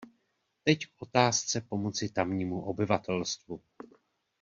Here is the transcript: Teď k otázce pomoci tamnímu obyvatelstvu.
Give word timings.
Teď 0.63 0.85
k 0.85 0.89
otázce 1.01 1.61
pomoci 1.61 2.09
tamnímu 2.09 2.61
obyvatelstvu. 2.61 3.61